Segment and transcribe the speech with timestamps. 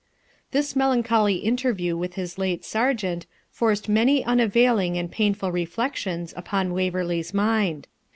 [0.49, 7.35] This melancholy interview with his late sergeant forced many unavailing and painful reflections upon Waverley's
[7.35, 7.87] mind.